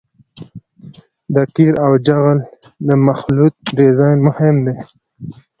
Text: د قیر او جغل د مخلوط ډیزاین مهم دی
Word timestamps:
د 1.33 1.35
قیر 1.55 1.73
او 1.85 1.91
جغل 2.05 2.37
د 2.87 2.89
مخلوط 3.07 3.55
ډیزاین 3.77 4.17
مهم 4.27 4.55
دی 4.65 4.75